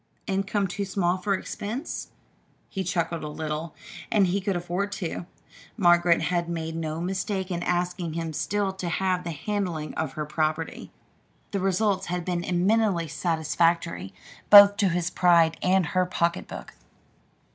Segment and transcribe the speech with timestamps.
[0.25, 2.07] Income too small for expenses?"
[2.69, 3.75] He chuckled a little,
[4.11, 5.27] and he could afford to.
[5.77, 10.25] Margaret had made no mistake in asking him still to have the handling of her
[10.25, 10.89] property.
[11.51, 14.11] The results had been eminently satisfactory
[14.49, 16.73] both to his pride and her pocketbook.